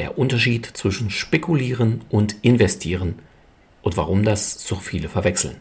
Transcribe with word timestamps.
der 0.00 0.16
Unterschied 0.16 0.64
zwischen 0.64 1.10
Spekulieren 1.10 2.00
und 2.08 2.36
Investieren 2.40 3.16
und 3.82 3.98
warum 3.98 4.24
das 4.24 4.66
so 4.66 4.76
viele 4.76 5.10
verwechseln. 5.10 5.56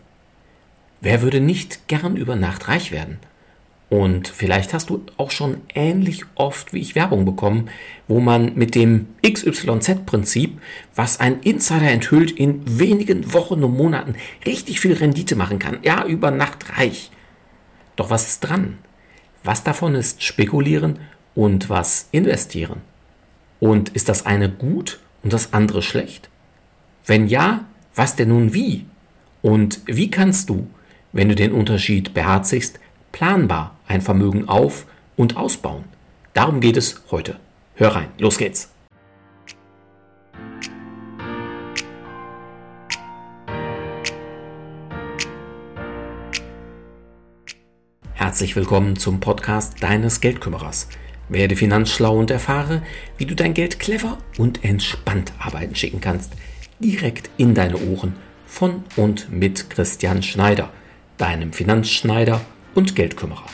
Wer 1.02 1.22
würde 1.22 1.42
nicht 1.42 1.90
gern 1.90 2.16
über 2.16 2.38
Nacht 2.38 2.70
reich 2.70 2.94
werden? 2.94 3.18
Und 3.90 4.30
vielleicht 4.30 4.74
hast 4.74 4.92
du 4.92 5.04
auch 5.18 5.32
schon 5.32 5.58
ähnlich 5.76 6.24
oft 6.36 6.72
wie 6.72 6.80
ich 6.80 6.96
Werbung 6.96 7.26
bekommen, 7.26 7.70
wo 8.08 8.22
man 8.22 8.56
mit 8.56 8.76
dem 8.76 9.08
XYZ-Prinzip, 9.24 10.58
was 10.96 11.20
ein 11.20 11.42
Insider 11.42 11.92
enthüllt, 11.92 12.32
in 12.32 12.80
wenigen 12.80 13.34
Wochen 13.34 13.62
und 13.62 13.76
Monaten 13.76 14.16
richtig 14.46 14.80
viel 14.80 14.94
Rendite 14.94 15.36
machen 15.36 15.60
kann. 15.60 15.80
Ja, 15.84 16.06
über 16.06 16.32
Nacht 16.32 16.78
reich. 16.78 17.12
Doch 17.98 18.10
was 18.10 18.30
ist 18.30 18.40
dran? 18.40 18.78
Was 19.44 19.66
davon 19.66 19.96
ist 19.96 20.24
spekulieren 20.24 21.00
und 21.36 21.70
was 21.70 22.08
investieren? 22.14 22.88
Und 23.60 23.90
ist 23.90 24.08
das 24.08 24.26
eine 24.26 24.50
gut 24.50 25.00
und 25.22 25.34
das 25.34 25.54
andere 25.54 25.82
schlecht? 25.82 26.30
Wenn 27.06 27.28
ja, 27.28 27.66
was 27.94 28.16
denn 28.16 28.30
nun 28.30 28.54
wie? 28.54 28.86
Und 29.42 29.82
wie 29.86 30.10
kannst 30.10 30.50
du, 30.50 30.68
wenn 31.12 31.28
du 31.28 31.36
den 31.36 31.52
Unterschied 31.52 32.14
beherzigst, 32.14 32.80
planbar 33.12 33.76
ein 33.88 34.02
Vermögen 34.02 34.48
auf- 34.48 34.86
und 35.18 35.36
ausbauen. 35.36 35.84
Darum 36.34 36.62
geht 36.62 36.78
es 36.78 37.02
heute. 37.12 37.38
Hör 37.76 37.96
rein, 37.96 38.10
los 38.18 38.38
geht's. 38.38 38.72
Herzlich 48.14 48.56
willkommen 48.56 48.96
zum 48.96 49.20
Podcast 49.20 49.82
deines 49.82 50.22
Geldkümmerers. 50.22 50.88
Werde 51.30 51.56
finanzschlau 51.56 52.18
und 52.18 52.32
erfahre, 52.32 52.82
wie 53.18 53.26
du 53.26 53.36
dein 53.36 53.54
Geld 53.54 53.80
clever 53.80 54.18
und 54.38 54.64
entspannt 54.64 55.32
arbeiten 55.40 55.76
schicken 55.76 56.02
kannst. 56.02 56.34
Direkt 56.80 57.30
in 57.38 57.54
deine 57.54 57.78
Ohren 57.78 58.16
von 58.46 58.84
und 58.96 59.32
mit 59.32 59.70
Christian 59.70 60.24
Schneider, 60.24 60.72
deinem 61.18 61.54
Finanzschneider 61.54 62.42
und 62.74 62.96
Geldkümmerer. 62.96 63.46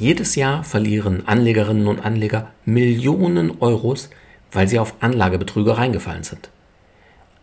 Jedes 0.00 0.34
Jahr 0.34 0.64
verlieren 0.64 1.28
Anlegerinnen 1.28 1.86
und 1.86 2.02
Anleger 2.02 2.52
Millionen 2.64 3.60
Euros, 3.60 4.08
weil 4.50 4.66
sie 4.66 4.78
auf 4.78 4.94
Anlagebetrüger 5.00 5.76
reingefallen 5.76 6.22
sind. 6.22 6.48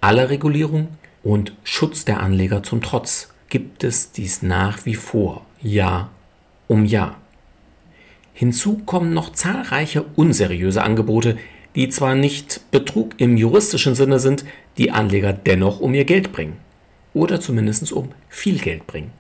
Aller 0.02 0.31
Regulierung 0.31 0.88
und 1.22 1.53
Schutz 1.64 2.03
der 2.03 2.19
Anleger 2.19 2.64
zum 2.64 2.81
Trotz 2.81 3.31
gibt 3.49 3.83
es 3.83 4.11
dies 4.11 4.41
nach 4.41 4.88
wie 4.88 4.95
vor 4.95 5.45
Jahr 5.61 6.09
um 6.67 6.83
Jahr. 6.83 7.17
Hinzu 8.33 8.80
kommen 8.88 9.14
noch 9.14 9.33
zahlreiche 9.33 10.03
unseriöse 10.16 10.81
Angebote, 10.81 11.38
die 11.75 11.89
zwar 11.89 12.16
nicht 12.16 12.71
Betrug 12.71 13.14
im 13.21 13.38
juristischen 13.38 13.94
Sinne 13.94 14.19
sind, 14.19 14.45
die 14.80 14.89
Anleger 14.89 15.31
dennoch 15.31 15.80
um 15.80 15.94
ihr 15.94 16.05
Geld 16.05 16.31
bringen. 16.31 16.58
Oder 17.14 17.39
zumindest 17.39 17.92
um 17.92 18.09
viel 18.30 18.58
Geld 18.58 18.88
bringen. 18.88 19.11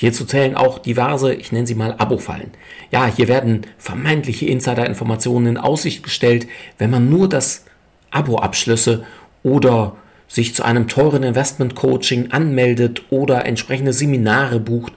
Hierzu 0.00 0.24
zählen 0.26 0.54
auch 0.54 0.78
diverse, 0.78 1.34
ich 1.34 1.50
nenne 1.50 1.66
sie 1.66 1.74
mal 1.74 1.96
Abo-Fallen. 1.98 2.52
Ja, 2.92 3.06
hier 3.06 3.26
werden 3.26 3.62
vermeintliche 3.78 4.46
Insider-Informationen 4.46 5.46
in 5.46 5.56
Aussicht 5.56 6.04
gestellt, 6.04 6.46
wenn 6.78 6.90
man 6.90 7.10
nur 7.10 7.28
das 7.28 7.64
Abo-Abschlüsse 8.12 9.04
oder 9.42 9.96
sich 10.28 10.54
zu 10.54 10.62
einem 10.62 10.86
teuren 10.86 11.24
Investment-Coaching 11.24 12.30
anmeldet 12.30 13.02
oder 13.10 13.44
entsprechende 13.44 13.92
Seminare 13.92 14.60
bucht, 14.60 14.92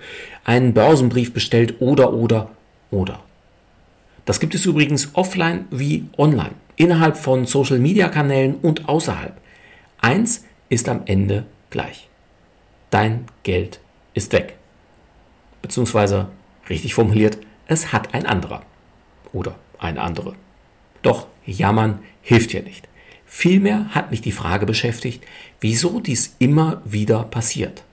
einen 0.45 0.75
Börsenbrief 0.75 1.33
bestellt 1.33 1.81
oder 1.81 2.13
oder 2.13 2.51
oder. 2.91 3.21
Das 4.25 4.39
gibt 4.39 4.53
es 4.53 4.67
übrigens 4.67 5.09
offline 5.13 5.65
wie 5.71 6.05
online, 6.15 6.53
innerhalb 6.75 7.17
von 7.17 7.47
Social-Media-Kanälen 7.47 8.53
und 8.61 8.87
außerhalb. 8.87 9.33
Eins 9.99 10.45
ist 10.69 10.87
am 10.87 11.01
Ende 11.05 11.45
gleich. 11.71 12.07
Dein 12.91 13.25
Geld 13.41 13.79
ist 14.13 14.31
weg 14.31 14.60
beziehungsweise 15.61 16.27
richtig 16.69 16.93
formuliert, 16.93 17.37
es 17.67 17.93
hat 17.93 18.13
ein 18.13 18.25
anderer 18.25 18.63
oder 19.33 19.55
eine 19.79 20.01
andere. 20.01 20.33
Doch 21.01 21.27
jammern 21.45 21.99
hilft 22.21 22.51
hier 22.51 22.63
nicht. 22.63 22.87
Vielmehr 23.25 23.87
hat 23.91 24.11
mich 24.11 24.21
die 24.21 24.33
Frage 24.33 24.65
beschäftigt, 24.65 25.23
wieso 25.61 25.99
dies 25.99 26.35
immer 26.39 26.81
wieder 26.85 27.23
passiert. 27.23 27.83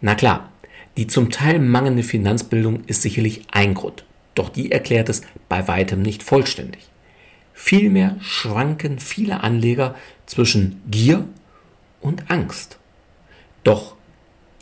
Na 0.00 0.14
klar, 0.14 0.50
die 0.96 1.06
zum 1.06 1.30
Teil 1.30 1.58
mangelnde 1.58 2.02
Finanzbildung 2.02 2.84
ist 2.86 3.02
sicherlich 3.02 3.42
ein 3.50 3.74
Grund, 3.74 4.04
doch 4.34 4.48
die 4.48 4.70
erklärt 4.70 5.08
es 5.08 5.22
bei 5.48 5.66
weitem 5.66 6.02
nicht 6.02 6.22
vollständig. 6.22 6.88
Vielmehr 7.54 8.16
schwanken 8.20 9.00
viele 9.00 9.42
Anleger 9.42 9.96
zwischen 10.26 10.80
Gier 10.88 11.24
und 12.00 12.30
Angst. 12.30 12.78
Doch 13.64 13.96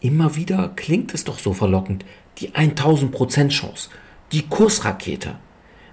immer 0.01 0.35
wieder 0.37 0.73
klingt 0.77 1.13
es 1.13 1.25
doch 1.25 1.39
so 1.39 1.53
verlockend, 1.53 2.07
die 2.39 2.51
1000% 2.51 3.49
Chance, 3.49 3.91
die 4.33 4.43
Kursrakete, 4.43 5.37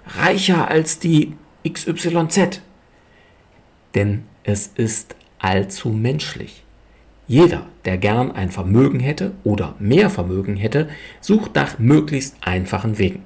reicher 0.06 0.68
als 0.68 0.98
die 0.98 1.34
XYZ. 1.68 2.60
Denn 3.94 4.24
es 4.42 4.66
ist 4.66 5.14
allzu 5.38 5.88
menschlich. 5.88 6.64
Jeder, 7.26 7.66
der 7.86 7.96
gern 7.96 8.32
ein 8.32 8.50
Vermögen 8.50 9.00
hätte 9.00 9.32
oder 9.44 9.74
mehr 9.78 10.10
Vermögen 10.10 10.56
hätte, 10.56 10.88
sucht 11.20 11.54
nach 11.54 11.78
möglichst 11.78 12.36
einfachen 12.42 12.98
Wegen. 12.98 13.22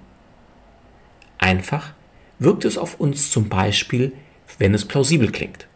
Einfach 1.39 1.93
wirkt 2.39 2.65
es 2.65 2.79
auf 2.79 3.00
uns 3.00 3.31
zum 3.31 3.49
Beispiel, 3.49 4.12
wenn 4.59 4.75
es 4.75 4.85
plausibel 4.85 5.33
klingt. 5.33 5.67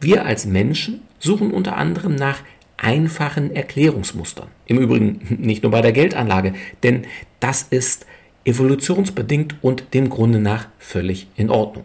Wir 0.00 0.24
als 0.24 0.46
Menschen 0.46 1.02
suchen 1.18 1.52
unter 1.52 1.76
anderem 1.76 2.14
nach 2.14 2.38
einfachen 2.80 3.54
Erklärungsmustern. 3.54 4.48
Im 4.66 4.78
Übrigen 4.78 5.20
nicht 5.38 5.62
nur 5.62 5.72
bei 5.72 5.82
der 5.82 5.92
Geldanlage, 5.92 6.54
denn 6.82 7.06
das 7.38 7.62
ist 7.62 8.06
evolutionsbedingt 8.44 9.56
und 9.62 9.94
dem 9.94 10.08
Grunde 10.08 10.40
nach 10.40 10.66
völlig 10.78 11.28
in 11.36 11.50
Ordnung. 11.50 11.84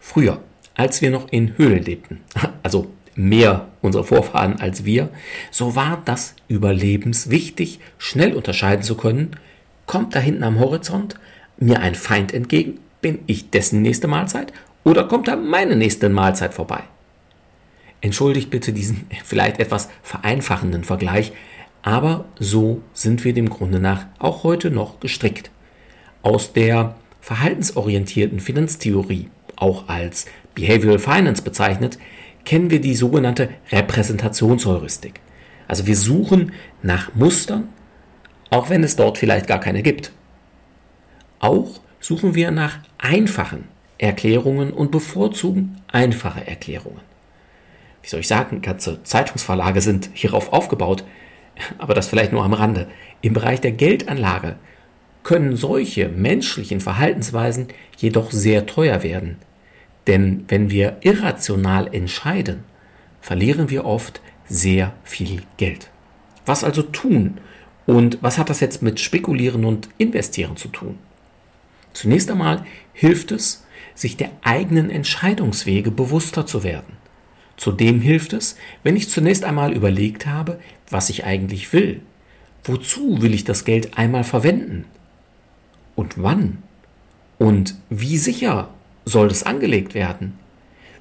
Früher, 0.00 0.40
als 0.74 1.02
wir 1.02 1.10
noch 1.10 1.30
in 1.30 1.58
Höhlen 1.58 1.82
lebten, 1.82 2.20
also 2.62 2.86
mehr 3.16 3.68
unsere 3.82 4.04
Vorfahren 4.04 4.60
als 4.60 4.84
wir, 4.84 5.08
so 5.50 5.74
war 5.74 6.00
das 6.04 6.34
überlebenswichtig, 6.48 7.80
schnell 7.98 8.34
unterscheiden 8.34 8.82
zu 8.82 8.96
können, 8.96 9.32
kommt 9.86 10.14
da 10.14 10.20
hinten 10.20 10.44
am 10.44 10.60
Horizont 10.60 11.16
mir 11.58 11.80
ein 11.80 11.94
Feind 11.94 12.32
entgegen, 12.32 12.78
bin 13.00 13.20
ich 13.26 13.50
dessen 13.50 13.82
nächste 13.82 14.06
Mahlzeit 14.06 14.52
oder 14.84 15.04
kommt 15.04 15.28
da 15.28 15.36
meine 15.36 15.76
nächste 15.76 16.08
Mahlzeit 16.08 16.54
vorbei? 16.54 16.82
Entschuldigt 18.06 18.50
bitte 18.50 18.72
diesen 18.72 19.08
vielleicht 19.24 19.58
etwas 19.58 19.88
vereinfachenden 20.04 20.84
Vergleich, 20.84 21.32
aber 21.82 22.26
so 22.38 22.80
sind 22.92 23.24
wir 23.24 23.34
dem 23.34 23.50
Grunde 23.50 23.80
nach 23.80 24.06
auch 24.20 24.44
heute 24.44 24.70
noch 24.70 25.00
gestrickt. 25.00 25.50
Aus 26.22 26.52
der 26.52 26.94
verhaltensorientierten 27.20 28.38
Finanztheorie, 28.38 29.28
auch 29.56 29.88
als 29.88 30.26
Behavioral 30.54 31.00
Finance 31.00 31.42
bezeichnet, 31.42 31.98
kennen 32.44 32.70
wir 32.70 32.80
die 32.80 32.94
sogenannte 32.94 33.48
Repräsentationsheuristik. 33.72 35.20
Also 35.66 35.88
wir 35.88 35.96
suchen 35.96 36.52
nach 36.84 37.12
Mustern, 37.16 37.68
auch 38.50 38.70
wenn 38.70 38.84
es 38.84 38.94
dort 38.94 39.18
vielleicht 39.18 39.48
gar 39.48 39.58
keine 39.58 39.82
gibt. 39.82 40.12
Auch 41.40 41.80
suchen 41.98 42.36
wir 42.36 42.52
nach 42.52 42.78
einfachen 42.98 43.64
Erklärungen 43.98 44.72
und 44.72 44.92
bevorzugen 44.92 45.80
einfache 45.88 46.46
Erklärungen 46.46 47.15
wie 48.06 48.10
soll 48.10 48.20
ich 48.20 48.28
sagen, 48.28 48.62
ganze 48.62 49.02
Zeitungsverlage 49.02 49.80
sind 49.80 50.10
hierauf 50.12 50.52
aufgebaut, 50.52 51.02
aber 51.78 51.92
das 51.92 52.06
vielleicht 52.06 52.30
nur 52.30 52.44
am 52.44 52.52
Rande. 52.52 52.86
Im 53.20 53.32
Bereich 53.32 53.60
der 53.60 53.72
Geldanlage 53.72 54.54
können 55.24 55.56
solche 55.56 56.08
menschlichen 56.08 56.80
Verhaltensweisen 56.80 57.66
jedoch 57.96 58.30
sehr 58.30 58.64
teuer 58.66 59.02
werden. 59.02 59.38
Denn 60.06 60.44
wenn 60.46 60.70
wir 60.70 60.98
irrational 61.00 61.92
entscheiden, 61.92 62.62
verlieren 63.20 63.70
wir 63.70 63.84
oft 63.84 64.20
sehr 64.48 64.92
viel 65.02 65.42
Geld. 65.56 65.90
Was 66.44 66.62
also 66.62 66.82
tun? 66.82 67.38
Und 67.86 68.18
was 68.22 68.38
hat 68.38 68.50
das 68.50 68.60
jetzt 68.60 68.82
mit 68.82 69.00
Spekulieren 69.00 69.64
und 69.64 69.88
Investieren 69.98 70.56
zu 70.56 70.68
tun? 70.68 70.96
Zunächst 71.92 72.30
einmal 72.30 72.64
hilft 72.92 73.32
es, 73.32 73.66
sich 73.96 74.16
der 74.16 74.30
eigenen 74.44 74.90
Entscheidungswege 74.90 75.90
bewusster 75.90 76.46
zu 76.46 76.62
werden. 76.62 77.04
Zudem 77.56 78.00
hilft 78.00 78.32
es, 78.32 78.56
wenn 78.82 78.96
ich 78.96 79.08
zunächst 79.08 79.44
einmal 79.44 79.72
überlegt 79.72 80.26
habe, 80.26 80.58
was 80.90 81.10
ich 81.10 81.24
eigentlich 81.24 81.72
will. 81.72 82.00
Wozu 82.64 83.22
will 83.22 83.32
ich 83.32 83.44
das 83.44 83.64
Geld 83.64 83.96
einmal 83.96 84.24
verwenden? 84.24 84.84
Und 85.94 86.22
wann? 86.22 86.58
Und 87.38 87.76
wie 87.88 88.18
sicher 88.18 88.70
soll 89.04 89.28
es 89.28 89.44
angelegt 89.44 89.94
werden? 89.94 90.38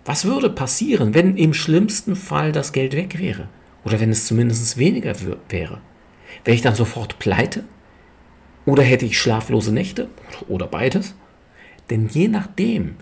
Was 0.06 0.25
würde 0.25 0.50
passieren, 0.50 1.13
wenn 1.13 1.36
im 1.36 1.54
schlimmsten 1.54 2.16
Fall 2.16 2.52
das 2.52 2.72
Geld 2.72 2.94
weg 2.96 3.19
wäre? 3.19 3.48
Oder 3.84 4.00
wenn 4.00 4.12
es 4.12 4.28
zumindest 4.28 4.78
weniger 4.78 5.16
wäre? 5.50 5.81
Wäre 6.44 6.56
ich 6.56 6.62
dann 6.62 6.75
sofort 6.75 7.19
pleite? 7.19 7.63
Oder 8.66 8.84
hätte 8.84 9.06
ich 9.06 9.19
schlaflose 9.19 9.74
Nächte? 9.74 10.10
Oder 10.48 10.68
beides? 10.68 11.16
Denn 11.90 12.08
je 12.08 12.28
nachdem, 12.28 12.96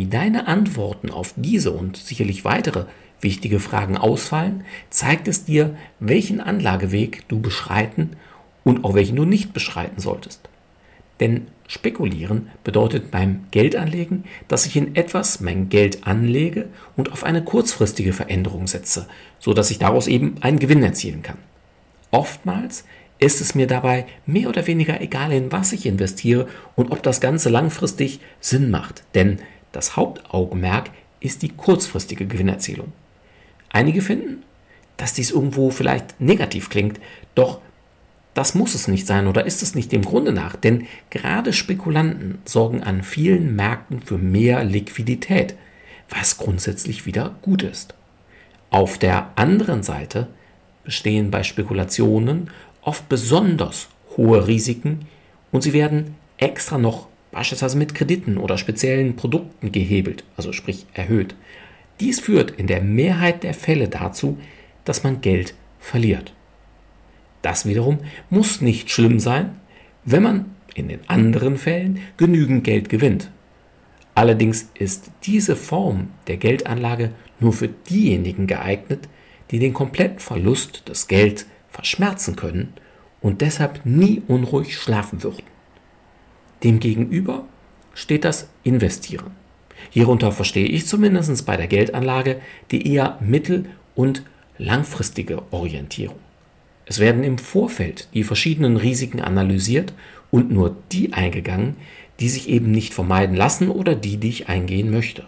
wie 0.00 0.06
deine 0.06 0.46
Antworten 0.46 1.10
auf 1.10 1.34
diese 1.36 1.72
und 1.72 1.98
sicherlich 1.98 2.42
weitere 2.42 2.86
wichtige 3.20 3.60
Fragen 3.60 3.98
ausfallen, 3.98 4.64
zeigt 4.88 5.28
es 5.28 5.44
dir, 5.44 5.76
welchen 5.98 6.40
Anlageweg 6.40 7.28
du 7.28 7.38
beschreiten 7.38 8.16
und 8.64 8.82
auch 8.82 8.94
welchen 8.94 9.16
du 9.16 9.26
nicht 9.26 9.52
beschreiten 9.52 10.00
solltest. 10.00 10.48
Denn 11.20 11.48
spekulieren 11.68 12.48
bedeutet 12.64 13.10
beim 13.10 13.44
Geldanlegen, 13.50 14.24
dass 14.48 14.64
ich 14.64 14.74
in 14.74 14.96
etwas 14.96 15.40
mein 15.42 15.68
Geld 15.68 16.06
anlege 16.06 16.70
und 16.96 17.12
auf 17.12 17.22
eine 17.22 17.44
kurzfristige 17.44 18.14
Veränderung 18.14 18.68
setze, 18.68 19.06
so 19.38 19.52
dass 19.52 19.70
ich 19.70 19.78
daraus 19.78 20.06
eben 20.06 20.36
einen 20.40 20.58
Gewinn 20.58 20.82
erzielen 20.82 21.20
kann. 21.20 21.36
Oftmals 22.10 22.86
ist 23.18 23.42
es 23.42 23.54
mir 23.54 23.66
dabei 23.66 24.06
mehr 24.24 24.48
oder 24.48 24.66
weniger 24.66 24.98
egal, 25.02 25.30
in 25.30 25.52
was 25.52 25.74
ich 25.74 25.84
investiere 25.84 26.48
und 26.74 26.90
ob 26.90 27.02
das 27.02 27.20
Ganze 27.20 27.50
langfristig 27.50 28.20
Sinn 28.40 28.70
macht, 28.70 29.02
denn 29.14 29.40
das 29.72 29.96
Hauptaugenmerk 29.96 30.90
ist 31.20 31.42
die 31.42 31.50
kurzfristige 31.50 32.26
Gewinnerzielung. 32.26 32.92
Einige 33.70 34.02
finden, 34.02 34.42
dass 34.96 35.14
dies 35.14 35.30
irgendwo 35.30 35.70
vielleicht 35.70 36.20
negativ 36.20 36.68
klingt, 36.70 37.00
doch 37.34 37.60
das 38.34 38.54
muss 38.54 38.74
es 38.74 38.88
nicht 38.88 39.06
sein 39.06 39.26
oder 39.26 39.44
ist 39.44 39.62
es 39.62 39.74
nicht 39.74 39.92
dem 39.92 40.02
Grunde 40.02 40.32
nach, 40.32 40.56
denn 40.56 40.86
gerade 41.10 41.52
Spekulanten 41.52 42.38
sorgen 42.44 42.82
an 42.82 43.02
vielen 43.02 43.56
Märkten 43.56 44.00
für 44.00 44.18
mehr 44.18 44.64
Liquidität, 44.64 45.56
was 46.08 46.38
grundsätzlich 46.38 47.06
wieder 47.06 47.36
gut 47.42 47.62
ist. 47.62 47.94
Auf 48.70 48.98
der 48.98 49.30
anderen 49.36 49.82
Seite 49.82 50.28
bestehen 50.84 51.30
bei 51.30 51.42
Spekulationen 51.42 52.50
oft 52.82 53.08
besonders 53.08 53.88
hohe 54.16 54.46
Risiken 54.46 55.06
und 55.50 55.62
sie 55.62 55.72
werden 55.72 56.14
extra 56.38 56.78
noch 56.78 57.09
beispielsweise 57.32 57.78
mit 57.78 57.94
Krediten 57.94 58.38
oder 58.38 58.58
speziellen 58.58 59.16
Produkten 59.16 59.72
gehebelt, 59.72 60.24
also 60.36 60.52
sprich 60.52 60.86
erhöht. 60.94 61.34
Dies 62.00 62.20
führt 62.20 62.50
in 62.52 62.66
der 62.66 62.82
Mehrheit 62.82 63.42
der 63.42 63.54
Fälle 63.54 63.88
dazu, 63.88 64.38
dass 64.84 65.04
man 65.04 65.20
Geld 65.20 65.54
verliert. 65.78 66.32
Das 67.42 67.66
wiederum 67.66 67.98
muss 68.28 68.60
nicht 68.60 68.90
schlimm 68.90 69.20
sein, 69.20 69.60
wenn 70.04 70.22
man 70.22 70.44
in 70.74 70.88
den 70.88 71.00
anderen 71.08 71.56
Fällen 71.56 72.00
genügend 72.16 72.64
Geld 72.64 72.88
gewinnt. 72.88 73.30
Allerdings 74.14 74.70
ist 74.74 75.10
diese 75.24 75.56
Form 75.56 76.08
der 76.26 76.36
Geldanlage 76.36 77.12
nur 77.38 77.52
für 77.52 77.68
diejenigen 77.68 78.46
geeignet, 78.46 79.08
die 79.50 79.58
den 79.58 79.72
kompletten 79.72 80.18
Verlust 80.18 80.88
des 80.88 81.08
Gelds 81.08 81.46
verschmerzen 81.70 82.36
können 82.36 82.74
und 83.20 83.40
deshalb 83.40 83.80
nie 83.84 84.22
unruhig 84.26 84.76
schlafen 84.76 85.22
würden. 85.22 85.44
Demgegenüber 86.62 87.44
steht 87.94 88.24
das 88.24 88.48
Investieren. 88.62 89.32
Hierunter 89.90 90.30
verstehe 90.30 90.66
ich 90.66 90.86
zumindest 90.86 91.46
bei 91.46 91.56
der 91.56 91.66
Geldanlage 91.66 92.40
die 92.70 92.92
eher 92.92 93.18
mittel- 93.20 93.66
und 93.94 94.22
langfristige 94.58 95.42
Orientierung. 95.52 96.18
Es 96.84 96.98
werden 96.98 97.24
im 97.24 97.38
Vorfeld 97.38 98.08
die 98.14 98.24
verschiedenen 98.24 98.76
Risiken 98.76 99.20
analysiert 99.20 99.92
und 100.30 100.50
nur 100.50 100.76
die 100.92 101.12
eingegangen, 101.12 101.76
die 102.18 102.28
sich 102.28 102.48
eben 102.48 102.70
nicht 102.70 102.92
vermeiden 102.92 103.36
lassen 103.36 103.70
oder 103.70 103.94
die, 103.94 104.18
die 104.18 104.28
ich 104.28 104.48
eingehen 104.48 104.90
möchte. 104.90 105.24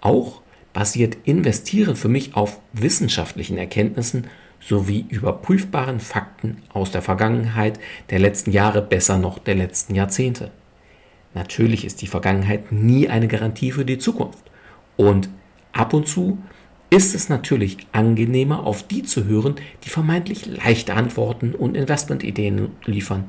Auch 0.00 0.42
basiert 0.72 1.16
Investieren 1.24 1.96
für 1.96 2.08
mich 2.08 2.34
auf 2.34 2.60
wissenschaftlichen 2.72 3.56
Erkenntnissen 3.56 4.26
sowie 4.66 5.04
überprüfbaren 5.08 6.00
Fakten 6.00 6.62
aus 6.72 6.90
der 6.90 7.02
Vergangenheit, 7.02 7.78
der 8.10 8.18
letzten 8.18 8.50
Jahre, 8.50 8.80
besser 8.80 9.18
noch 9.18 9.38
der 9.38 9.54
letzten 9.54 9.94
Jahrzehnte. 9.94 10.50
Natürlich 11.34 11.84
ist 11.84 12.00
die 12.00 12.06
Vergangenheit 12.06 12.72
nie 12.72 13.08
eine 13.08 13.28
Garantie 13.28 13.72
für 13.72 13.84
die 13.84 13.98
Zukunft. 13.98 14.44
Und 14.96 15.28
ab 15.72 15.92
und 15.92 16.08
zu 16.08 16.38
ist 16.88 17.14
es 17.14 17.28
natürlich 17.28 17.78
angenehmer, 17.92 18.64
auf 18.64 18.86
die 18.86 19.02
zu 19.02 19.24
hören, 19.24 19.56
die 19.84 19.88
vermeintlich 19.88 20.46
leichte 20.46 20.94
Antworten 20.94 21.54
und 21.54 21.76
Investmentideen 21.76 22.70
liefern. 22.86 23.24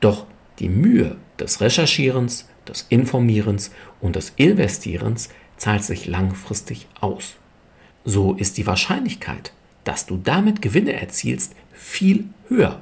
Doch 0.00 0.26
die 0.58 0.68
Mühe 0.68 1.16
des 1.40 1.60
Recherchierens, 1.60 2.48
des 2.68 2.86
Informierens 2.90 3.72
und 4.00 4.14
des 4.14 4.34
Investierens 4.36 5.30
zahlt 5.56 5.82
sich 5.82 6.06
langfristig 6.06 6.86
aus. 7.00 7.36
So 8.04 8.34
ist 8.34 8.58
die 8.58 8.66
Wahrscheinlichkeit, 8.66 9.52
dass 9.84 10.06
du 10.06 10.16
damit 10.16 10.62
Gewinne 10.62 10.92
erzielst, 10.92 11.54
viel 11.72 12.24
höher. 12.48 12.80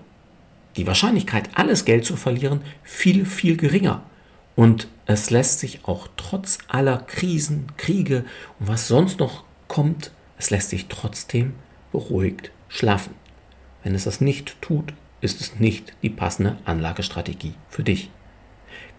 Die 0.76 0.86
Wahrscheinlichkeit, 0.86 1.50
alles 1.54 1.84
Geld 1.84 2.04
zu 2.04 2.16
verlieren, 2.16 2.60
viel, 2.82 3.24
viel 3.24 3.56
geringer. 3.56 4.02
Und 4.56 4.88
es 5.06 5.30
lässt 5.30 5.60
sich 5.60 5.80
auch 5.84 6.08
trotz 6.16 6.58
aller 6.68 6.98
Krisen, 6.98 7.66
Kriege 7.76 8.24
und 8.58 8.68
was 8.68 8.88
sonst 8.88 9.18
noch 9.18 9.44
kommt, 9.68 10.12
es 10.38 10.50
lässt 10.50 10.70
sich 10.70 10.86
trotzdem 10.86 11.54
beruhigt 11.92 12.50
schlafen. 12.68 13.14
Wenn 13.82 13.94
es 13.94 14.04
das 14.04 14.20
nicht 14.20 14.60
tut, 14.60 14.92
ist 15.20 15.40
es 15.40 15.58
nicht 15.58 15.94
die 16.02 16.10
passende 16.10 16.56
Anlagestrategie 16.64 17.54
für 17.68 17.82
dich. 17.82 18.10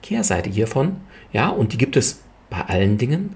Kehrseite 0.02 0.50
hiervon, 0.50 0.98
ja, 1.32 1.50
und 1.50 1.74
die 1.74 1.78
gibt 1.78 1.96
es 1.96 2.22
bei 2.50 2.62
allen 2.62 2.98
Dingen. 2.98 3.36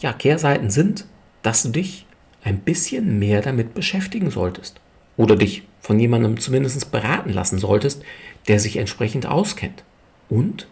Ja, 0.00 0.12
Kehrseiten 0.12 0.70
sind, 0.70 1.06
dass 1.42 1.62
du 1.62 1.68
dich 1.68 2.05
ein 2.46 2.60
bisschen 2.60 3.18
mehr 3.18 3.42
damit 3.42 3.74
beschäftigen 3.74 4.30
solltest 4.30 4.80
oder 5.16 5.34
dich 5.34 5.64
von 5.80 5.98
jemandem 5.98 6.38
zumindest 6.38 6.92
beraten 6.92 7.32
lassen 7.32 7.58
solltest, 7.58 8.04
der 8.46 8.60
sich 8.60 8.76
entsprechend 8.76 9.26
auskennt. 9.26 9.82
Und 10.28 10.68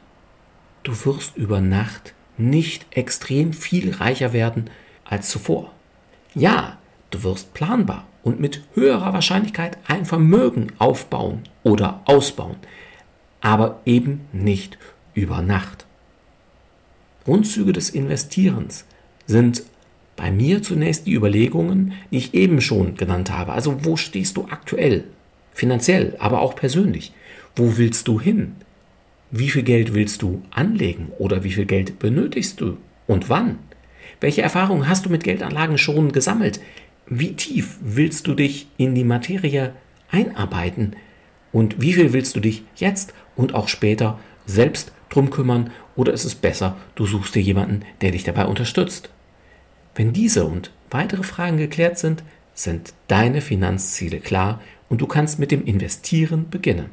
du 0.85 0.93
wirst 1.05 1.37
über 1.37 1.61
Nacht 1.61 2.15
nicht 2.39 2.87
extrem 2.93 3.53
viel 3.53 3.93
reicher 3.93 4.33
werden 4.33 4.71
als 5.05 5.29
zuvor. 5.29 5.73
Ja, 6.33 6.79
du 7.11 7.25
wirst 7.25 7.55
planbar 7.55 8.07
und 8.23 8.39
mit 8.39 8.63
höherer 8.75 9.13
Wahrscheinlichkeit 9.13 9.77
ein 9.89 10.05
Vermögen 10.07 10.69
aufbauen 10.79 11.43
oder 11.65 12.03
ausbauen, 12.05 12.57
aber 13.41 13.81
eben 13.85 14.29
nicht 14.33 14.79
über 15.13 15.43
Nacht. 15.43 15.87
Grundzüge 17.25 17.73
des 17.73 17.91
Investierens 17.91 18.85
sind 19.27 19.65
bei 20.17 20.31
mir 20.31 20.63
zunächst 20.63 21.07
die 21.07 21.15
Überlegungen, 21.15 21.93
die 22.11 22.19
ich 22.19 22.35
eben 22.35 22.61
schon 22.61 22.97
genannt 22.97 23.31
habe. 23.31 23.53
Also 23.53 23.85
wo 23.85 23.97
stehst 23.97 24.37
du 24.37 24.47
aktuell? 24.51 25.05
Finanziell, 25.53 26.17
aber 26.19 26.41
auch 26.41 26.57
persönlich. 26.57 27.13
Wo 27.57 27.77
willst 27.77 28.09
du 28.09 28.21
hin? 28.21 28.57
Wie 29.31 29.51
viel 29.51 29.63
Geld 29.63 29.95
willst 29.95 30.23
du 30.23 30.43
anlegen 30.51 31.09
oder 31.19 31.45
wie 31.45 31.53
viel 31.53 31.67
Geld 31.67 31.99
benötigst 31.99 32.61
du 32.61 32.77
und 33.07 33.29
wann? 33.29 33.59
Welche 34.21 34.43
Erfahrungen 34.43 34.89
hast 34.89 35.07
du 35.07 35.11
mit 35.11 35.25
Geldanlagen 35.25 35.79
schon 35.79 36.13
gesammelt? 36.13 36.61
Wie 37.07 37.35
tief 37.35 37.79
willst 37.83 38.27
du 38.27 38.35
dich 38.35 38.69
in 38.77 38.95
die 38.95 39.05
Materie 39.05 39.73
einarbeiten? 40.11 40.97
Und 41.53 41.81
wie 41.81 41.93
viel 41.93 42.13
willst 42.13 42.35
du 42.37 42.41
dich 42.41 42.65
jetzt 42.77 43.15
und 43.37 43.55
auch 43.55 43.69
später 43.69 44.19
selbst 44.47 44.93
drum 45.09 45.31
kümmern? 45.31 45.71
Oder 45.97 46.13
ist 46.13 46.25
es 46.25 46.35
besser, 46.35 46.77
du 46.95 47.07
suchst 47.07 47.35
dir 47.35 47.43
jemanden, 47.43 47.83
der 48.01 48.11
dich 48.11 48.25
dabei 48.25 48.47
unterstützt? 48.47 49.11
Wenn 49.95 50.13
diese 50.13 50.45
und 50.45 50.71
weitere 50.91 51.23
Fragen 51.23 51.57
geklärt 51.57 51.99
sind, 51.99 52.23
sind 52.55 52.95
deine 53.09 53.41
Finanzziele 53.41 54.21
klar 54.21 54.61
und 54.89 55.01
du 55.01 55.07
kannst 55.07 55.39
mit 55.39 55.51
dem 55.51 55.65
Investieren 55.65 56.49
beginnen. 56.51 56.91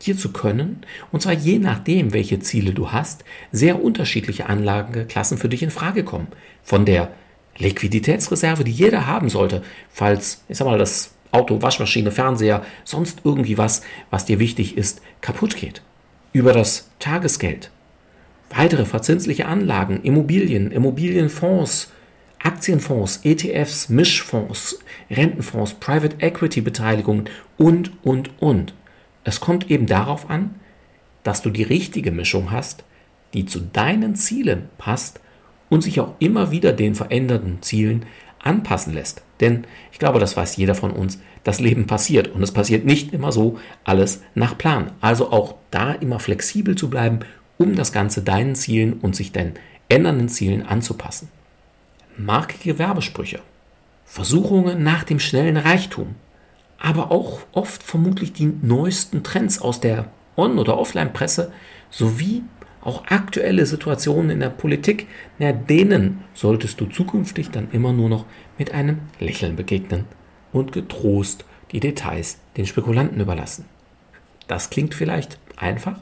Hierzu 0.00 0.32
können, 0.32 0.84
und 1.12 1.22
zwar 1.22 1.32
je 1.32 1.58
nachdem, 1.58 2.12
welche 2.12 2.38
Ziele 2.40 2.72
du 2.72 2.92
hast, 2.92 3.24
sehr 3.52 3.82
unterschiedliche 3.82 4.46
Anlageklassen 4.46 5.38
für 5.38 5.48
dich 5.48 5.62
in 5.62 5.70
Frage 5.70 6.04
kommen. 6.04 6.28
Von 6.62 6.84
der 6.84 7.10
Liquiditätsreserve, 7.56 8.64
die 8.64 8.72
jeder 8.72 9.06
haben 9.06 9.30
sollte, 9.30 9.62
falls, 9.90 10.42
ich 10.48 10.58
sag 10.58 10.66
mal, 10.66 10.78
das 10.78 11.14
Auto, 11.30 11.62
Waschmaschine, 11.62 12.10
Fernseher, 12.10 12.64
sonst 12.84 13.20
irgendwie 13.24 13.56
was, 13.56 13.82
was 14.10 14.24
dir 14.24 14.38
wichtig 14.38 14.76
ist, 14.76 15.00
kaputt 15.20 15.56
geht. 15.56 15.82
Über 16.32 16.52
das 16.52 16.90
Tagesgeld, 16.98 17.70
weitere 18.50 18.84
verzinsliche 18.84 19.46
Anlagen, 19.46 20.02
Immobilien, 20.02 20.70
Immobilienfonds, 20.70 21.92
Aktienfonds, 22.44 23.20
ETFs, 23.24 23.88
Mischfonds, 23.88 24.78
Rentenfonds, 25.10 25.72
Private 25.80 26.16
Equity 26.20 26.60
Beteiligungen 26.60 27.24
und, 27.56 27.92
und, 28.04 28.30
und. 28.38 28.74
Es 29.24 29.40
kommt 29.40 29.70
eben 29.70 29.86
darauf 29.86 30.28
an, 30.28 30.54
dass 31.22 31.40
du 31.40 31.48
die 31.48 31.62
richtige 31.62 32.10
Mischung 32.10 32.50
hast, 32.50 32.84
die 33.32 33.46
zu 33.46 33.60
deinen 33.60 34.14
Zielen 34.14 34.68
passt 34.76 35.20
und 35.70 35.82
sich 35.82 36.00
auch 36.00 36.16
immer 36.18 36.50
wieder 36.50 36.74
den 36.74 36.94
veränderten 36.94 37.62
Zielen 37.62 38.04
anpassen 38.38 38.92
lässt. 38.92 39.22
Denn 39.40 39.64
ich 39.90 39.98
glaube, 39.98 40.18
das 40.18 40.36
weiß 40.36 40.56
jeder 40.56 40.74
von 40.74 40.90
uns, 40.90 41.20
das 41.44 41.60
Leben 41.60 41.86
passiert 41.86 42.28
und 42.28 42.42
es 42.42 42.52
passiert 42.52 42.84
nicht 42.84 43.14
immer 43.14 43.32
so 43.32 43.58
alles 43.84 44.22
nach 44.34 44.58
Plan. 44.58 44.92
Also 45.00 45.32
auch 45.32 45.54
da 45.70 45.92
immer 45.92 46.20
flexibel 46.20 46.76
zu 46.76 46.90
bleiben, 46.90 47.20
um 47.56 47.74
das 47.74 47.90
Ganze 47.90 48.20
deinen 48.20 48.54
Zielen 48.54 48.92
und 48.92 49.16
sich 49.16 49.32
den 49.32 49.54
ändernden 49.88 50.28
Zielen 50.28 50.62
anzupassen. 50.66 51.28
Markige 52.16 52.78
Werbesprüche, 52.78 53.40
Versuchungen 54.04 54.82
nach 54.82 55.04
dem 55.04 55.18
schnellen 55.18 55.56
Reichtum, 55.56 56.14
aber 56.78 57.10
auch 57.10 57.40
oft 57.52 57.82
vermutlich 57.82 58.32
die 58.32 58.52
neuesten 58.62 59.22
Trends 59.22 59.60
aus 59.60 59.80
der 59.80 60.06
On- 60.36 60.58
oder 60.58 60.78
Offline-Presse 60.78 61.52
sowie 61.90 62.42
auch 62.80 63.06
aktuelle 63.06 63.64
Situationen 63.64 64.30
in 64.30 64.40
der 64.40 64.50
Politik, 64.50 65.06
na, 65.38 65.52
denen 65.52 66.22
solltest 66.34 66.80
du 66.80 66.86
zukünftig 66.86 67.50
dann 67.50 67.70
immer 67.70 67.92
nur 67.92 68.10
noch 68.10 68.26
mit 68.58 68.72
einem 68.72 68.98
Lächeln 69.18 69.56
begegnen 69.56 70.04
und 70.52 70.72
getrost 70.72 71.46
die 71.72 71.80
Details 71.80 72.38
den 72.56 72.66
Spekulanten 72.66 73.20
überlassen. 73.20 73.64
Das 74.46 74.68
klingt 74.68 74.94
vielleicht 74.94 75.38
einfach, 75.56 75.98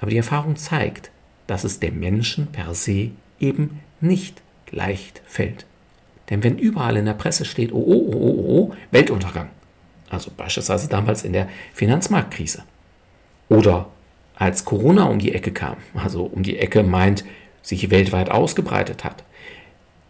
aber 0.00 0.10
die 0.10 0.18
Erfahrung 0.18 0.56
zeigt, 0.56 1.10
dass 1.46 1.64
es 1.64 1.80
dem 1.80 1.98
Menschen 1.98 2.48
per 2.48 2.74
se 2.74 3.12
eben 3.40 3.80
nicht 4.00 4.42
leicht 4.70 5.22
fällt. 5.26 5.66
Denn 6.28 6.44
wenn 6.44 6.58
überall 6.58 6.96
in 6.96 7.06
der 7.06 7.14
Presse 7.14 7.44
steht, 7.44 7.72
oh, 7.72 7.84
oh, 7.84 8.12
oh, 8.12 8.16
oh, 8.16 8.44
oh, 8.48 8.74
Weltuntergang, 8.90 9.48
also 10.10 10.30
beispielsweise 10.36 10.88
damals 10.88 11.24
in 11.24 11.32
der 11.32 11.48
Finanzmarktkrise, 11.74 12.62
oder 13.48 13.88
als 14.36 14.64
Corona 14.64 15.04
um 15.04 15.18
die 15.18 15.34
Ecke 15.34 15.50
kam, 15.50 15.76
also 15.94 16.24
um 16.24 16.42
die 16.42 16.58
Ecke 16.58 16.82
meint, 16.82 17.24
sich 17.62 17.90
weltweit 17.90 18.30
ausgebreitet 18.30 19.04
hat, 19.04 19.24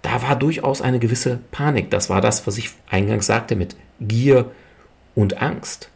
da 0.02 0.22
war 0.22 0.36
durchaus 0.36 0.80
eine 0.80 0.98
gewisse 0.98 1.40
Panik. 1.50 1.90
Das 1.90 2.08
war 2.08 2.20
das, 2.20 2.46
was 2.46 2.56
ich 2.58 2.70
eingangs 2.88 3.26
sagte 3.26 3.56
mit 3.56 3.76
Gier 4.00 4.50
und 5.14 5.42
Angst. 5.42 5.90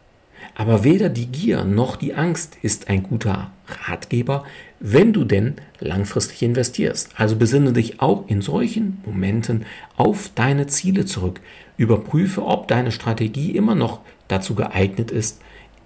Aber 0.55 0.85
weder 0.85 1.09
die 1.09 1.27
Gier 1.27 1.65
noch 1.65 1.97
die 1.97 2.15
Angst 2.15 2.57
ist 2.63 2.89
ein 2.89 3.03
guter 3.03 3.51
Ratgeber, 3.87 4.45
wenn 4.79 5.13
du 5.13 5.25
denn 5.25 5.55
langfristig 5.81 6.43
investierst. 6.43 7.11
Also 7.17 7.37
besinne 7.37 7.73
dich 7.73 8.01
auch 8.01 8.29
in 8.29 8.41
solchen 8.41 9.03
Momenten 9.05 9.67
auf 9.97 10.31
deine 10.35 10.67
Ziele 10.69 11.07
zurück. 11.07 11.41
Überprüfe, 11.77 12.45
ob 12.45 12.69
deine 12.69 12.93
Strategie 12.93 13.51
immer 13.57 13.75
noch 13.75 14.01
dazu 14.29 14.55
geeignet 14.55 15.11
ist, 15.11 15.41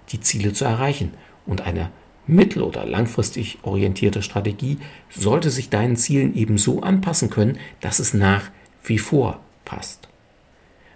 die 0.09 0.19
Ziele 0.19 0.53
zu 0.53 0.65
erreichen. 0.65 1.13
Und 1.47 1.61
eine 1.61 1.89
mittel- 2.27 2.61
oder 2.61 2.85
langfristig 2.85 3.57
orientierte 3.63 4.21
Strategie 4.21 4.77
sollte 5.09 5.49
sich 5.49 5.69
deinen 5.69 5.95
Zielen 5.95 6.35
eben 6.35 6.59
so 6.59 6.81
anpassen 6.81 7.31
können, 7.31 7.57
dass 7.81 7.97
es 7.97 8.13
nach 8.13 8.51
wie 8.83 8.99
vor 8.99 9.39
passt. 9.65 10.09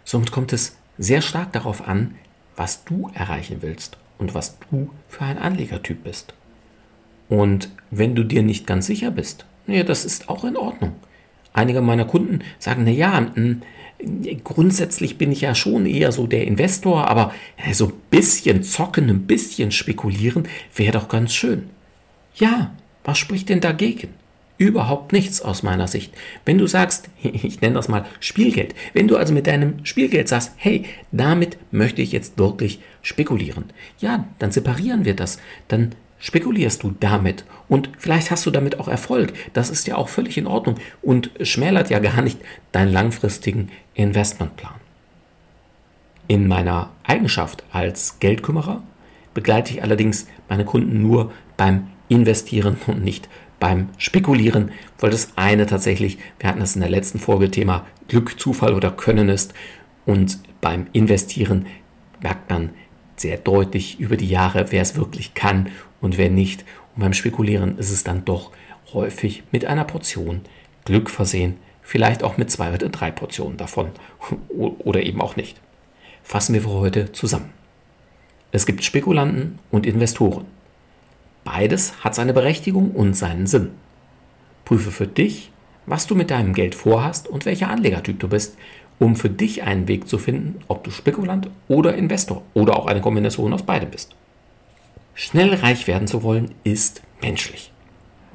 Somit 0.04 0.32
kommt 0.32 0.54
es 0.54 0.78
sehr 0.98 1.22
stark 1.22 1.54
darauf 1.54 1.88
an, 1.88 2.16
was 2.56 2.84
du 2.86 3.10
erreichen 3.14 3.58
willst 3.62 3.98
und 4.18 4.34
was 4.34 4.58
du 4.60 4.90
für 5.08 5.24
ein 5.24 5.38
Anlegertyp 5.38 6.04
bist. 6.04 6.34
Und 7.30 7.70
wenn 7.92 8.16
du 8.16 8.24
dir 8.24 8.44
nicht 8.44 8.68
ganz 8.68 8.88
sicher 8.88 9.12
bist, 9.12 9.46
ja, 9.68 9.84
das 9.84 10.06
ist 10.06 10.30
auch 10.30 10.44
in 10.44 10.58
Ordnung. 10.58 10.94
Einige 11.54 11.82
meiner 11.82 12.06
Kunden 12.06 12.42
sagen, 12.60 12.84
na 12.86 12.92
ja, 12.92 13.32
hm, 13.34 13.62
grundsätzlich 14.44 15.18
bin 15.18 15.32
ich 15.32 15.42
ja 15.42 15.56
schon 15.56 15.86
eher 15.86 16.12
so 16.12 16.28
der 16.28 16.46
Investor, 16.46 17.08
aber 17.08 17.34
so 17.72 17.88
ein 17.88 17.94
bisschen 18.10 18.64
zocken, 18.64 19.10
ein 19.10 19.28
bisschen 19.28 19.72
spekulieren 19.72 20.48
wäre 20.76 20.94
doch 20.94 21.08
ganz 21.08 21.34
schön. 21.34 21.70
Ja, 22.36 22.74
was 23.04 23.18
spricht 23.18 23.50
denn 23.50 23.62
dagegen? 23.62 24.10
Überhaupt 24.64 25.12
nichts 25.12 25.42
aus 25.42 25.62
meiner 25.62 25.90
Sicht. 25.90 26.14
Wenn 26.46 26.58
du 26.58 26.68
sagst, 26.68 27.10
ich 27.22 27.60
nenne 27.60 27.76
das 27.76 27.90
mal 27.90 28.06
Spielgeld, 28.22 28.74
wenn 28.94 29.10
du 29.10 29.18
also 29.18 29.34
mit 29.34 29.46
deinem 29.46 29.86
Spielgeld 29.86 30.30
sagst, 30.30 30.54
hey, 30.56 30.86
damit 31.12 31.58
möchte 31.72 32.02
ich 32.02 32.14
jetzt 32.14 32.38
wirklich 32.38 32.80
spekulieren, 33.02 33.66
ja, 34.00 34.26
dann 34.40 34.54
separieren 34.54 35.04
wir 35.04 35.18
das. 35.18 35.38
Dann 35.68 35.96
spekulierst 36.18 36.82
du 36.82 36.96
damit 36.98 37.44
und 37.68 37.90
vielleicht 37.98 38.32
hast 38.32 38.46
du 38.46 38.52
damit 38.52 38.80
auch 38.80 38.88
Erfolg. 38.88 39.34
Das 39.52 39.70
ist 39.70 39.86
ja 39.86 39.98
auch 39.98 40.08
völlig 40.08 40.38
in 40.38 40.48
Ordnung 40.48 40.76
und 41.02 41.32
schmälert 41.42 41.90
ja 41.90 42.00
gar 42.00 42.22
nicht 42.22 42.40
deinen 42.72 42.94
langfristigen 42.94 43.70
Investmentplan. 43.96 44.76
In 46.30 46.48
meiner 46.48 46.90
Eigenschaft 47.04 47.66
als 47.74 48.22
Geldkümmerer 48.22 48.82
begleite 49.34 49.74
ich 49.74 49.84
allerdings 49.84 50.28
meine 50.48 50.64
Kunden 50.64 51.02
nur 51.02 51.34
beim 51.58 51.90
Investieren 52.08 52.78
und 52.88 53.04
nicht 53.04 53.28
beim 53.64 53.88
Spekulieren, 53.98 54.72
weil 55.00 55.10
das 55.10 55.38
eine 55.38 55.66
tatsächlich, 55.66 56.18
wir 56.38 56.50
hatten 56.50 56.60
das 56.60 56.76
in 56.76 56.82
der 56.82 56.90
letzten 56.90 57.18
Folge 57.18 57.50
Thema 57.50 57.88
Glück, 58.10 58.38
Zufall 58.38 58.74
oder 58.74 58.92
Können 58.92 59.30
ist 59.30 59.54
und 60.06 60.40
beim 60.60 60.88
Investieren 60.92 61.68
merkt 62.22 62.50
man 62.50 62.72
sehr 63.16 63.38
deutlich 63.38 64.02
über 64.02 64.18
die 64.18 64.28
Jahre, 64.28 64.74
wer 64.74 64.82
es 64.82 64.98
wirklich 64.98 65.34
kann 65.34 65.70
und 66.02 66.18
wer 66.18 66.30
nicht. 66.30 66.66
Und 66.94 67.04
beim 67.04 67.14
Spekulieren 67.14 67.78
ist 67.78 67.90
es 67.90 68.04
dann 68.04 68.26
doch 68.26 68.52
häufig 68.94 69.44
mit 69.54 69.64
einer 69.64 69.86
Portion 69.86 70.42
Glück 70.84 71.10
versehen, 71.10 71.56
vielleicht 71.82 72.22
auch 72.22 72.36
mit 72.36 72.52
zwei 72.52 72.74
oder 72.74 72.90
drei 72.90 73.12
Portionen 73.12 73.56
davon 73.56 73.92
oder 74.50 75.04
eben 75.04 75.22
auch 75.22 75.38
nicht. 75.38 75.62
Fassen 76.22 76.54
wir 76.54 76.64
für 76.64 76.70
heute 76.70 77.14
zusammen. 77.14 77.52
Es 78.52 78.66
gibt 78.66 78.84
Spekulanten 78.84 79.60
und 79.72 79.86
Investoren. 79.86 80.48
Beides 81.44 82.04
hat 82.04 82.16
seine 82.16 82.34
Berechtigung 82.34 82.92
und 82.92 83.16
seinen 83.16 83.48
Sinn. 83.48 83.72
Prüfe 84.66 84.92
für 84.92 85.08
dich, 85.08 85.52
was 85.86 86.08
du 86.08 86.16
mit 86.16 86.32
deinem 86.32 86.54
Geld 86.54 86.76
vorhast 86.76 87.28
und 87.28 87.46
welcher 87.46 87.70
Anlegertyp 87.70 88.20
du 88.20 88.30
bist, 88.30 88.58
um 89.00 89.16
für 89.16 89.30
dich 89.30 89.64
einen 89.64 89.88
Weg 89.88 90.08
zu 90.08 90.18
finden, 90.18 90.62
ob 90.68 90.84
du 90.84 90.92
Spekulant 90.92 91.50
oder 91.68 91.96
Investor 91.96 92.44
oder 92.54 92.78
auch 92.78 92.86
eine 92.86 93.02
Kombination 93.02 93.54
aus 93.54 93.64
beidem 93.64 93.92
bist. 93.92 94.16
Schnell 95.16 95.54
reich 95.54 95.88
werden 95.88 96.08
zu 96.08 96.24
wollen, 96.24 96.56
ist 96.64 97.02
menschlich. 97.22 97.72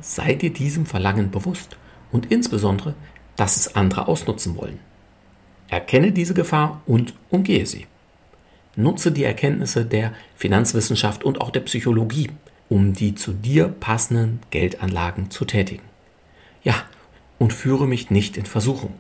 Sei 0.00 0.34
dir 0.34 0.52
diesem 0.52 0.86
Verlangen 0.86 1.30
bewusst 1.30 1.76
und 2.12 2.30
insbesondere, 2.30 2.94
dass 3.36 3.56
es 3.56 3.74
andere 3.74 4.08
ausnutzen 4.08 4.56
wollen. 4.56 4.78
Erkenne 5.68 6.12
diese 6.12 6.34
Gefahr 6.34 6.82
und 6.86 7.14
umgehe 7.30 7.66
sie. 7.66 7.86
Nutze 8.76 9.10
die 9.10 9.24
Erkenntnisse 9.24 9.84
der 9.84 10.12
Finanzwissenschaft 10.36 11.24
und 11.24 11.40
auch 11.40 11.50
der 11.50 11.60
Psychologie, 11.60 12.30
um 12.68 12.92
die 12.92 13.14
zu 13.14 13.32
dir 13.32 13.68
passenden 13.68 14.40
Geldanlagen 14.50 15.30
zu 15.30 15.44
tätigen. 15.44 15.84
Ja, 16.62 16.74
und 17.38 17.52
führe 17.52 17.86
mich 17.86 18.10
nicht 18.10 18.36
in 18.36 18.46
Versuchung. 18.46 18.94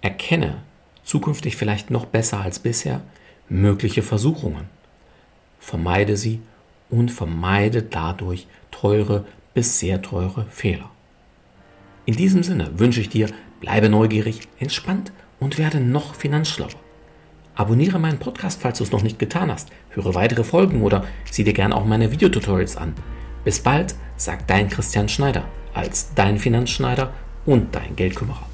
Erkenne, 0.00 0.62
zukünftig 1.04 1.56
vielleicht 1.56 1.90
noch 1.90 2.06
besser 2.06 2.40
als 2.40 2.58
bisher, 2.58 3.02
mögliche 3.48 4.02
Versuchungen. 4.02 4.68
Vermeide 5.60 6.16
sie 6.16 6.40
und 6.90 7.10
vermeide 7.10 7.82
dadurch 7.82 8.46
teure 8.70 9.24
bis 9.54 9.78
sehr 9.78 10.02
teure 10.02 10.46
Fehler. 10.50 10.90
In 12.04 12.14
diesem 12.14 12.42
Sinne 12.42 12.78
wünsche 12.78 13.00
ich 13.00 13.08
dir, 13.08 13.28
bleibe 13.60 13.88
neugierig, 13.88 14.40
entspannt 14.58 15.12
und 15.40 15.58
werde 15.58 15.80
noch 15.80 16.14
finanzschlauer. 16.14 16.85
Abonniere 17.56 17.98
meinen 17.98 18.18
Podcast, 18.18 18.60
falls 18.60 18.78
du 18.78 18.84
es 18.84 18.92
noch 18.92 19.02
nicht 19.02 19.18
getan 19.18 19.50
hast. 19.50 19.70
Höre 19.90 20.14
weitere 20.14 20.44
Folgen 20.44 20.82
oder 20.82 21.04
sieh 21.30 21.42
dir 21.42 21.54
gerne 21.54 21.74
auch 21.74 21.86
meine 21.86 22.12
Videotutorials 22.12 22.76
an. 22.76 22.94
Bis 23.44 23.60
bald, 23.60 23.94
sagt 24.16 24.50
dein 24.50 24.68
Christian 24.68 25.08
Schneider 25.08 25.44
als 25.72 26.14
dein 26.14 26.38
Finanzschneider 26.38 27.12
und 27.44 27.74
dein 27.74 27.96
Geldkümmerer. 27.96 28.46